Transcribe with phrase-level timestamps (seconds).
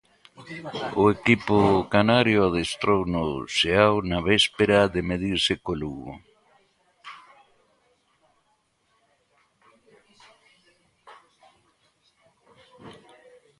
[1.01, 1.57] O equipo
[1.93, 3.25] canario adestrou no
[3.57, 6.13] Ceao na véspera de medirse co Lugo.